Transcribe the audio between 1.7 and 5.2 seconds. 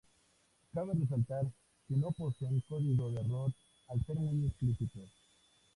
que no poseen código de error al ser muy explícitos.